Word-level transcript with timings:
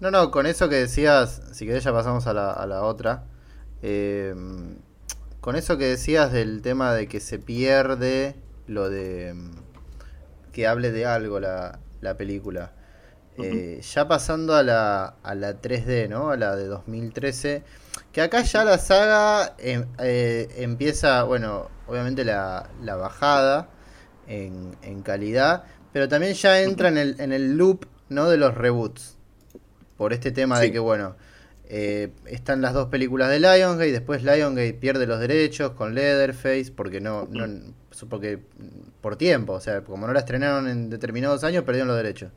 No, 0.00 0.10
no, 0.10 0.30
con 0.30 0.46
eso 0.46 0.70
que 0.70 0.76
decías, 0.76 1.42
si 1.52 1.66
querés 1.66 1.84
ya 1.84 1.92
pasamos 1.92 2.26
a 2.26 2.32
la, 2.32 2.52
a 2.52 2.66
la 2.66 2.82
otra. 2.84 3.24
Eh, 3.82 4.34
con 5.42 5.56
eso 5.56 5.76
que 5.76 5.86
decías 5.86 6.32
del 6.32 6.62
tema 6.62 6.94
de 6.94 7.06
que 7.06 7.20
se 7.20 7.38
pierde 7.38 8.34
lo 8.66 8.88
de 8.88 9.34
que 10.52 10.66
hable 10.66 10.90
de 10.90 11.04
algo 11.04 11.38
la, 11.38 11.80
la 12.00 12.16
película. 12.16 12.72
Eh, 13.42 13.80
ya 13.82 14.08
pasando 14.08 14.54
a 14.54 14.62
la, 14.62 15.16
a 15.22 15.34
la 15.34 15.60
3D, 15.60 16.08
¿no? 16.08 16.30
A 16.30 16.36
la 16.36 16.56
de 16.56 16.66
2013. 16.66 17.62
Que 18.12 18.22
acá 18.22 18.42
ya 18.42 18.64
la 18.64 18.78
saga 18.78 19.54
eh, 19.58 20.48
empieza, 20.56 21.24
bueno, 21.24 21.68
obviamente 21.86 22.24
la, 22.24 22.70
la 22.82 22.96
bajada 22.96 23.68
en, 24.26 24.76
en, 24.82 25.02
calidad, 25.02 25.64
pero 25.92 26.08
también 26.08 26.34
ya 26.34 26.60
entra 26.62 26.88
en 26.88 26.98
el, 26.98 27.20
en 27.20 27.32
el 27.32 27.56
loop, 27.56 27.86
¿no? 28.08 28.28
De 28.28 28.36
los 28.36 28.54
reboots. 28.54 29.19
Por 30.00 30.14
este 30.14 30.32
tema 30.32 30.58
de 30.58 30.72
que, 30.72 30.78
bueno, 30.78 31.14
eh, 31.68 32.08
están 32.24 32.62
las 32.62 32.72
dos 32.72 32.88
películas 32.88 33.28
de 33.28 33.38
Lionsgate, 33.38 33.92
después 33.92 34.22
Lionsgate 34.22 34.72
pierde 34.72 35.06
los 35.06 35.20
derechos 35.20 35.72
con 35.72 35.94
Leatherface, 35.94 36.72
porque 36.74 37.02
no, 37.02 37.28
no 37.30 37.46
porque 38.08 38.38
por 39.02 39.16
tiempo, 39.16 39.52
o 39.52 39.60
sea, 39.60 39.82
como 39.82 40.06
no 40.06 40.14
la 40.14 40.20
estrenaron 40.20 40.68
en 40.68 40.88
determinados 40.88 41.44
años, 41.44 41.64
perdieron 41.64 41.88
los 41.88 41.98
derechos. 41.98 42.32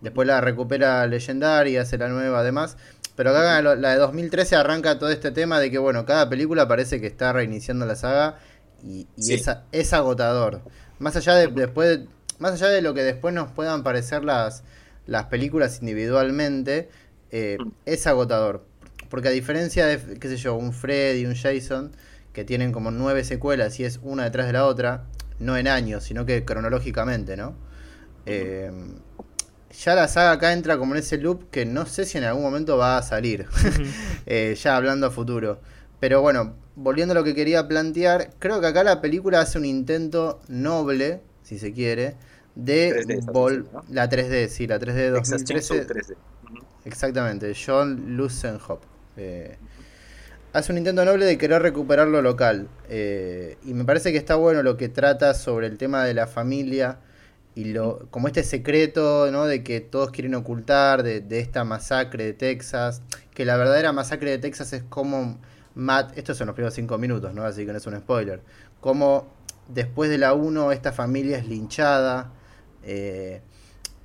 Después 0.00 0.28
la 0.28 0.40
recupera 0.40 1.04
Legendaria, 1.08 1.82
hace 1.82 1.98
la 1.98 2.08
nueva 2.08 2.38
además. 2.38 2.76
Pero 3.16 3.30
acá 3.30 3.60
la 3.60 3.90
de 3.90 3.96
2013 3.96 4.54
arranca 4.54 5.00
todo 5.00 5.10
este 5.10 5.32
tema 5.32 5.58
de 5.58 5.72
que, 5.72 5.78
bueno, 5.78 6.06
cada 6.06 6.28
película 6.28 6.68
parece 6.68 7.00
que 7.00 7.08
está 7.08 7.32
reiniciando 7.32 7.84
la 7.84 7.96
saga 7.96 8.38
y, 8.80 9.08
es, 9.16 9.92
agotador. 9.92 10.60
Más 11.00 11.16
allá 11.16 11.34
de 11.34 11.48
después, 11.48 12.02
más 12.38 12.52
allá 12.52 12.68
de 12.68 12.80
lo 12.80 12.94
que 12.94 13.02
después 13.02 13.34
nos 13.34 13.50
puedan 13.50 13.82
parecer 13.82 14.22
las, 14.22 14.62
las 15.06 15.26
películas 15.26 15.80
individualmente, 15.80 16.88
eh, 17.30 17.58
mm. 17.60 17.70
es 17.86 18.06
agotador. 18.06 18.64
Porque 19.08 19.28
a 19.28 19.32
diferencia 19.32 19.86
de, 19.86 20.18
qué 20.18 20.28
sé 20.28 20.36
yo, 20.36 20.54
un 20.54 20.72
Freddy, 20.72 21.20
y 21.20 21.26
un 21.26 21.34
Jason, 21.34 21.92
que 22.32 22.44
tienen 22.44 22.72
como 22.72 22.90
nueve 22.90 23.24
secuelas 23.24 23.78
y 23.78 23.84
es 23.84 24.00
una 24.02 24.24
detrás 24.24 24.46
de 24.46 24.54
la 24.54 24.66
otra, 24.66 25.04
no 25.38 25.56
en 25.56 25.68
años, 25.68 26.04
sino 26.04 26.24
que 26.24 26.44
cronológicamente, 26.44 27.36
¿no? 27.36 27.54
Eh, 28.24 28.70
ya 29.72 29.94
la 29.94 30.08
saga 30.08 30.32
acá 30.32 30.52
entra 30.52 30.78
como 30.78 30.94
en 30.94 31.00
ese 31.00 31.18
loop 31.18 31.50
que 31.50 31.64
no 31.64 31.86
sé 31.86 32.04
si 32.04 32.18
en 32.18 32.24
algún 32.24 32.42
momento 32.42 32.76
va 32.76 32.98
a 32.98 33.02
salir, 33.02 33.46
eh, 34.26 34.56
ya 34.60 34.76
hablando 34.76 35.06
a 35.06 35.10
futuro. 35.10 35.60
Pero 36.00 36.20
bueno, 36.20 36.54
volviendo 36.76 37.12
a 37.12 37.14
lo 37.14 37.24
que 37.24 37.34
quería 37.34 37.68
plantear, 37.68 38.30
creo 38.38 38.60
que 38.60 38.66
acá 38.66 38.84
la 38.84 39.00
película 39.00 39.40
hace 39.40 39.58
un 39.58 39.64
intento 39.64 40.40
noble, 40.48 41.20
si 41.42 41.58
se 41.58 41.72
quiere, 41.72 42.16
de 42.54 43.20
la 43.88 44.08
3D, 44.08 44.48
sí, 44.48 44.66
la 44.66 44.78
3D 44.78 44.94
de 44.94 45.10
2013. 45.10 45.86
3D. 45.86 46.16
Exactamente, 46.84 47.54
John 47.54 48.16
Lucenhop. 48.16 48.82
Eh, 49.16 49.56
hace 50.52 50.72
un 50.72 50.78
intento 50.78 51.04
noble 51.04 51.24
de 51.24 51.38
querer 51.38 51.62
recuperar 51.62 52.08
lo 52.08 52.22
local. 52.22 52.68
Eh, 52.88 53.56
y 53.64 53.74
me 53.74 53.84
parece 53.84 54.12
que 54.12 54.18
está 54.18 54.34
bueno 54.34 54.62
lo 54.62 54.76
que 54.76 54.88
trata 54.88 55.34
sobre 55.34 55.66
el 55.66 55.78
tema 55.78 56.04
de 56.04 56.14
la 56.14 56.26
familia 56.26 56.98
y 57.54 57.64
lo 57.64 58.06
como 58.10 58.28
este 58.28 58.42
secreto 58.44 59.30
¿no? 59.30 59.44
de 59.44 59.62
que 59.62 59.80
todos 59.80 60.10
quieren 60.10 60.34
ocultar 60.34 61.02
de, 61.02 61.24
esta 61.38 61.64
masacre 61.64 62.24
de 62.24 62.32
Texas, 62.32 63.02
que 63.34 63.44
la 63.44 63.56
verdadera 63.56 63.92
masacre 63.92 64.30
de 64.30 64.38
Texas 64.38 64.72
es 64.72 64.82
como 64.88 65.38
Matt, 65.74 66.16
estos 66.16 66.38
son 66.38 66.46
los 66.46 66.54
primeros 66.54 66.74
cinco 66.74 66.98
minutos, 66.98 67.34
¿no? 67.34 67.44
así 67.44 67.66
que 67.66 67.72
no 67.72 67.78
es 67.78 67.86
un 67.86 67.98
spoiler, 67.98 68.40
como 68.80 69.26
después 69.68 70.10
de 70.10 70.18
la 70.18 70.32
1 70.34 70.72
esta 70.72 70.92
familia 70.92 71.38
es 71.38 71.46
linchada, 71.46 72.32
eh, 72.84 73.40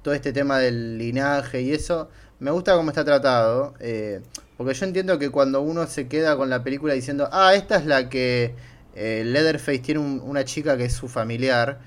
todo 0.02 0.14
este 0.14 0.31
tema 0.33 0.59
del 0.59 0.97
linaje 0.97 1.61
y 1.61 1.72
eso, 1.73 2.09
me 2.39 2.52
gusta 2.52 2.75
cómo 2.75 2.89
está 2.89 3.03
tratado, 3.03 3.73
eh, 3.80 4.22
porque 4.56 4.73
yo 4.73 4.86
entiendo 4.86 5.20
que 5.20 5.30
cuando 5.30 5.61
uno 5.61 5.86
se 5.88 6.08
queda 6.08 6.38
con 6.38 6.50
la 6.50 6.64
película 6.64 6.94
diciendo, 6.94 7.30
ah, 7.31 7.53
esta 7.55 7.78
es 7.78 7.86
la 7.86 8.09
que 8.09 8.55
eh, 8.95 9.23
Leatherface 9.25 9.80
tiene 9.80 10.00
una 10.00 10.45
chica 10.45 10.78
que 10.78 10.86
es 10.86 10.93
su 10.93 11.08
familiar, 11.08 11.80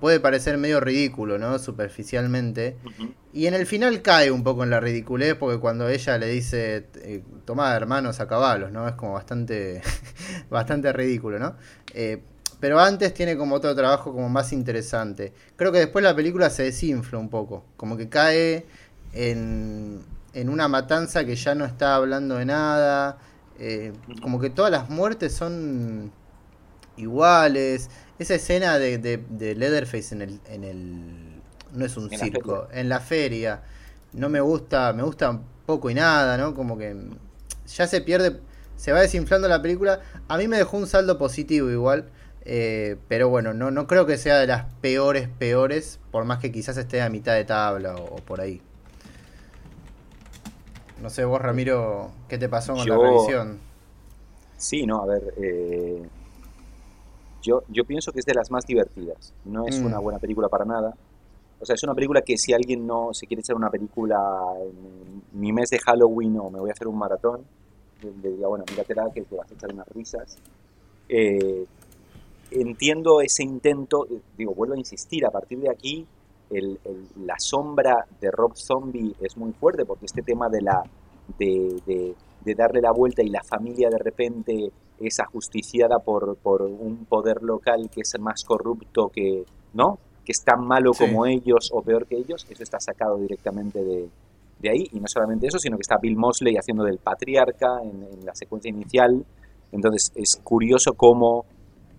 puede 0.00 0.20
parecer 0.20 0.56
medio 0.56 0.80
ridículo, 0.80 1.36
¿no? 1.38 1.58
Superficialmente. 1.58 2.78
Y 3.34 3.46
en 3.46 3.52
el 3.52 3.66
final 3.66 4.00
cae 4.00 4.30
un 4.30 4.42
poco 4.42 4.64
en 4.64 4.70
la 4.70 4.80
ridiculez 4.80 5.34
porque 5.34 5.58
cuando 5.58 5.86
ella 5.86 6.16
le 6.16 6.28
dice, 6.28 6.86
toma 7.44 7.74
hermanos 7.74 8.18
a 8.20 8.26
caballos, 8.26 8.72
¿no? 8.72 8.88
Es 8.88 8.94
como 8.94 9.12
bastante, 9.12 9.82
bastante 10.48 10.94
ridículo, 10.94 11.38
¿no? 11.38 11.56
Eh, 12.56 12.58
pero 12.60 12.80
antes 12.80 13.12
tiene 13.14 13.36
como 13.36 13.56
otro 13.56 13.74
trabajo 13.74 14.12
como 14.12 14.28
más 14.28 14.52
interesante. 14.52 15.32
Creo 15.56 15.72
que 15.72 15.78
después 15.78 16.02
la 16.02 16.14
película 16.14 16.50
se 16.50 16.64
desinfla 16.64 17.18
un 17.18 17.28
poco, 17.28 17.64
como 17.76 17.96
que 17.96 18.08
cae 18.08 18.66
en, 19.12 20.00
en 20.34 20.48
una 20.48 20.68
matanza 20.68 21.24
que 21.24 21.36
ya 21.36 21.54
no 21.54 21.64
está 21.64 21.96
hablando 21.96 22.36
de 22.36 22.44
nada, 22.44 23.18
como 24.20 24.38
que 24.38 24.50
todas 24.50 24.70
las 24.70 24.90
muertes 24.90 25.32
son 25.32 26.12
iguales 26.98 27.88
esa 28.18 28.34
escena 28.34 28.78
de, 28.78 28.98
de, 28.98 29.54
Leatherface 29.54 30.14
en 30.14 30.22
el, 30.22 30.40
en 30.46 30.64
el. 30.64 31.42
No 31.72 31.84
es 31.84 31.96
un 31.96 32.08
circo, 32.08 32.68
en 32.72 32.88
la 32.88 33.00
feria. 33.00 33.62
No 34.12 34.28
me 34.28 34.40
gusta, 34.40 34.92
me 34.92 35.02
gusta 35.02 35.38
poco 35.66 35.90
y 35.90 35.94
nada, 35.94 36.38
¿no? 36.38 36.54
Como 36.54 36.78
que 36.78 36.96
ya 37.66 37.86
se 37.86 38.00
pierde, 38.00 38.40
se 38.76 38.92
va 38.92 39.00
desinflando 39.00 39.48
la 39.48 39.60
película. 39.60 40.00
A 40.28 40.38
mí 40.38 40.48
me 40.48 40.56
dejó 40.56 40.78
un 40.78 40.86
saldo 40.86 41.18
positivo 41.18 41.70
igual. 41.70 42.08
Eh, 42.48 42.96
pero 43.08 43.28
bueno, 43.28 43.52
no, 43.54 43.72
no 43.72 43.88
creo 43.88 44.06
que 44.06 44.16
sea 44.16 44.38
de 44.38 44.46
las 44.46 44.72
peores, 44.74 45.28
peores, 45.28 45.98
por 46.12 46.24
más 46.24 46.38
que 46.38 46.52
quizás 46.52 46.76
esté 46.76 47.02
a 47.02 47.08
mitad 47.08 47.34
de 47.34 47.44
tabla 47.44 47.96
o, 47.96 48.16
por 48.16 48.40
ahí. 48.40 48.62
No 51.02 51.10
sé, 51.10 51.24
vos 51.24 51.42
Ramiro, 51.42 52.12
¿qué 52.28 52.38
te 52.38 52.48
pasó 52.48 52.74
con 52.74 52.88
la 52.88 52.96
revisión? 52.96 53.58
Sí, 54.56 54.86
no, 54.86 55.02
a 55.02 55.06
ver, 55.06 55.34
eh, 55.38 56.02
yo, 57.42 57.64
yo 57.68 57.84
pienso 57.84 58.12
que 58.12 58.20
es 58.20 58.24
de 58.24 58.34
las 58.34 58.48
más 58.52 58.64
divertidas. 58.64 59.34
No 59.44 59.66
es 59.66 59.80
una 59.80 59.98
mm. 59.98 60.02
buena 60.04 60.18
película 60.20 60.48
para 60.48 60.64
nada. 60.64 60.94
O 61.58 61.66
sea, 61.66 61.74
es 61.74 61.82
una 61.82 61.94
película 61.94 62.22
que 62.22 62.38
si 62.38 62.52
alguien 62.52 62.86
no 62.86 63.12
se 63.12 63.26
quiere 63.26 63.40
echar 63.40 63.56
una 63.56 63.70
película 63.70 64.16
en 64.60 65.22
mi 65.32 65.52
mes 65.52 65.70
de 65.70 65.80
Halloween 65.80 66.38
o 66.38 66.48
me 66.48 66.60
voy 66.60 66.70
a 66.70 66.74
hacer 66.74 66.86
un 66.86 66.96
maratón, 66.96 67.40
le 68.22 68.30
diga, 68.30 68.46
bueno, 68.46 68.64
míratela 68.70 69.10
que 69.12 69.22
te 69.22 69.34
vas 69.34 69.50
a 69.50 69.54
echar 69.54 69.72
unas 69.72 69.88
risas. 69.88 70.38
Eh, 71.08 71.66
entiendo 72.50 73.20
ese 73.20 73.42
intento, 73.42 74.06
digo, 74.36 74.54
vuelvo 74.54 74.74
a 74.74 74.78
insistir, 74.78 75.26
a 75.26 75.30
partir 75.30 75.58
de 75.58 75.70
aquí 75.70 76.06
el, 76.50 76.78
la 77.24 77.34
sombra 77.38 78.06
de 78.20 78.30
Rob 78.30 78.56
Zombie 78.56 79.14
es 79.20 79.36
muy 79.36 79.52
fuerte 79.52 79.84
porque 79.84 80.06
este 80.06 80.22
tema 80.22 80.48
de 80.48 80.62
la 80.62 80.82
de, 81.38 82.14
de 82.44 82.54
darle 82.54 82.80
la 82.80 82.92
vuelta 82.92 83.22
y 83.22 83.28
la 83.28 83.42
familia 83.42 83.90
de 83.90 83.98
repente 83.98 84.70
es 85.00 85.20
ajusticiada 85.20 85.98
por, 85.98 86.36
por 86.36 86.62
un 86.62 87.04
poder 87.06 87.42
local 87.42 87.90
que 87.92 88.02
es 88.02 88.14
más 88.20 88.44
corrupto 88.44 89.08
que, 89.12 89.44
¿no? 89.74 89.98
que 90.24 90.32
es 90.32 90.42
tan 90.44 90.66
malo 90.66 90.92
como 90.92 91.26
ellos 91.26 91.70
o 91.72 91.82
peor 91.82 92.06
que 92.06 92.16
ellos, 92.16 92.46
eso 92.48 92.62
está 92.62 92.78
sacado 92.80 93.16
directamente 93.18 93.82
de, 93.82 94.08
de, 94.58 94.70
ahí. 94.70 94.88
Y 94.92 94.98
no 94.98 95.06
solamente 95.06 95.46
eso, 95.46 95.58
sino 95.58 95.76
que 95.76 95.82
está 95.82 95.98
Bill 95.98 96.16
Mosley 96.16 96.56
haciendo 96.56 96.84
del 96.84 96.98
patriarca 96.98 97.78
en, 97.82 98.24
la 98.24 98.34
secuencia 98.34 98.68
inicial. 98.68 99.24
Entonces 99.70 100.12
es 100.16 100.40
curioso 100.42 100.94
cómo 100.94 101.44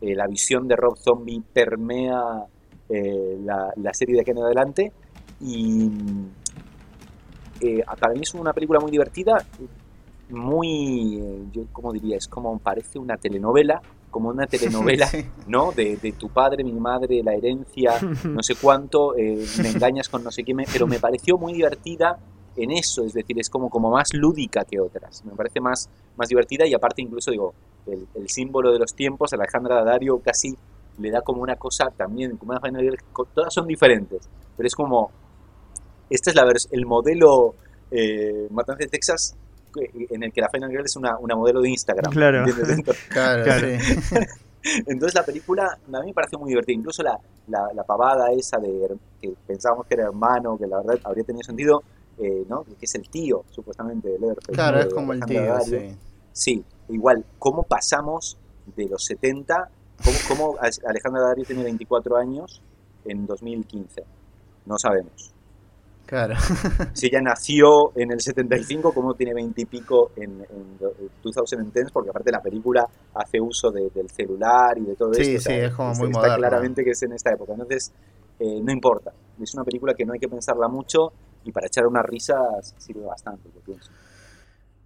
eh, 0.02 0.16
la 0.16 0.28
visión 0.28 0.68
de 0.68 0.75
Rob 0.75 0.97
Zombie 0.97 1.41
permea 1.53 2.46
eh, 2.90 3.38
la, 3.44 3.72
la, 3.75 3.94
serie 3.94 4.16
de 4.16 4.22
aquí 4.22 4.31
en 4.31 4.40
adelante. 4.40 4.91
Y 5.41 5.90
eh, 7.62 7.84
para 8.00 8.13
mí 8.13 8.22
es 8.22 8.34
una 8.34 8.53
película 8.53 8.80
muy 8.80 8.91
divertida 8.91 9.46
muy, 10.30 11.47
yo 11.53 11.63
como 11.72 11.94
diría, 11.94 12.18
es 12.18 12.28
como 12.28 12.59
parece 12.59 13.00
una 13.00 13.16
telenovela, 13.16 13.81
como 14.12 14.28
una 14.28 14.46
telenovela, 14.46 15.09
¿no? 15.47 15.72
De, 15.72 15.96
de, 15.96 16.12
tu 16.12 16.28
padre, 16.28 16.66
mi 16.66 16.74
madre, 16.74 17.24
la 17.24 17.34
herencia, 17.34 17.94
no 18.25 18.44
sé 18.44 18.56
cuánto, 18.56 19.13
me 19.16 19.69
engañas 19.69 20.09
con 20.09 20.25
no 20.25 20.31
sé 20.31 20.44
qué, 20.44 20.53
pero 20.72 20.86
me 20.86 21.00
pareció 21.00 21.38
muy 21.38 21.53
divertida 21.53 22.19
en 22.57 22.72
eso, 22.72 23.06
es 23.06 23.13
decir, 23.13 23.40
es 23.40 23.50
como, 23.50 23.69
como 23.69 23.91
más 23.91 24.13
lúdica 24.13 24.66
que 24.66 24.80
otras, 24.81 25.24
me 25.24 25.33
parece 25.33 25.62
más, 25.62 25.89
más 26.18 26.27
divertida 26.27 26.66
y 26.68 26.74
aparte 26.74 27.01
incluso 27.01 27.31
digo, 27.31 27.54
el, 27.88 28.07
el 28.16 28.30
símbolo 28.30 28.72
de 28.72 28.80
los 28.80 28.94
tiempos, 28.94 29.34
Alejandra 29.34 29.75
Daddario 29.75 30.19
casi 30.19 30.56
le 31.00 31.12
da 31.12 31.22
como 31.22 31.42
una 31.42 31.56
cosa 31.56 31.89
también, 31.95 32.38
como 32.38 32.51
una 32.51 32.62
todas 33.34 33.54
son 33.54 33.68
diferentes, 33.68 34.28
pero 34.56 34.68
es 34.68 34.75
como, 34.75 35.12
este 36.10 36.31
es 36.31 36.36
la 36.36 36.51
el 36.72 36.86
modelo 36.86 37.56
eh, 37.92 38.48
Matanza 38.50 38.84
de 38.84 38.88
Texas 38.88 39.36
en 40.10 40.24
el 40.24 40.34
que 40.34 40.42
la 40.42 40.50
Final 40.50 40.72
Girl 40.72 40.86
es 40.86 40.95
una, 40.95 41.18
una 41.19 41.36
modelo 41.36 41.62
de 41.62 41.69
Instagram. 41.69 42.12
Claro. 42.12 42.45
claro, 43.10 43.44
Entonces 44.88 45.13
la 45.13 45.24
película 45.24 45.78
a 45.94 46.00
mí 46.01 46.07
me 46.07 46.13
parece 46.13 46.36
muy 46.36 46.50
divertida. 46.50 46.75
Incluso 46.75 47.04
la, 47.04 47.18
la, 47.48 47.84
pavada 47.84 48.31
esa 48.31 48.57
de 48.57 48.98
que 49.22 49.34
pensábamos 49.45 49.86
que 49.86 49.94
era 49.94 50.06
hermano, 50.06 50.57
que 50.57 50.66
la 50.66 50.78
verdad 50.78 51.00
habría 51.04 51.24
tenido 51.24 51.44
sentido, 51.44 51.84
eh, 52.18 52.44
¿no? 52.50 52.63
Que 52.63 52.86
es 52.86 52.95
el 52.95 53.07
tío, 53.07 53.45
supuestamente, 53.51 54.10
de 54.10 54.19
Leatherface. 54.19 54.51
Claro, 54.51 54.80
es 54.80 54.94
como 54.94 55.13
el 55.13 55.24
tío, 55.25 55.60
sí. 55.62 55.95
Sí, 56.38 56.63
igual, 56.89 57.25
¿cómo 57.39 57.63
pasamos 57.63 58.38
de 58.75 58.88
los 58.88 59.04
70? 59.06 59.56
¿Cómo, 60.04 60.18
cómo 60.28 60.56
Alejandra 60.60 61.24
Dario 61.24 61.44
tiene 61.45 61.63
24 61.63 62.16
años 62.16 62.62
en 63.06 63.25
2015? 63.25 64.04
No 64.68 64.78
sabemos. 64.78 65.34
Claro. 66.06 66.36
si 66.94 67.07
ella 67.07 67.22
nació 67.22 67.92
en 67.95 68.12
el 68.12 68.22
75, 68.22 68.94
como 68.94 69.16
tiene 69.16 69.34
20 69.34 69.62
y 69.62 69.66
pico 69.66 70.12
en, 70.16 70.45
en 70.48 70.78
2010, 71.24 71.92
porque 71.92 72.12
aparte 72.12 72.31
la 72.31 72.39
película 72.39 72.88
hace 73.16 73.42
uso 73.42 73.72
del 73.72 74.07
celular 74.10 74.78
y 74.78 74.86
de 74.86 74.95
todo 74.95 75.16
sí, 75.16 75.34
esto. 75.34 75.50
Sí, 75.50 75.56
es 75.56 75.74
como 75.74 75.95
muy 75.95 76.12
está 76.12 76.36
claramente 76.36 76.84
que 76.84 76.92
es 76.92 77.01
en 77.01 77.13
esta 77.13 77.34
época. 77.34 77.54
Entonces, 77.54 77.92
eh, 78.39 78.62
no 78.62 78.72
importa. 78.72 79.12
Es 79.42 79.56
una 79.56 79.63
película 79.63 79.95
que 79.95 80.06
no 80.06 80.13
hay 80.13 80.19
que 80.19 80.30
pensarla 80.30 80.68
mucho 80.68 81.12
y 81.44 81.51
para 81.51 81.66
echar 81.66 81.88
unas 81.88 82.06
risas 82.06 82.75
sirve 82.78 83.04
bastante, 83.04 83.50
yo 83.54 83.60
pienso. 83.62 83.92